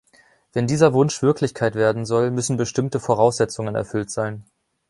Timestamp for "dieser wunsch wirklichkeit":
0.65-1.75